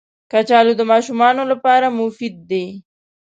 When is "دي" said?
2.49-2.65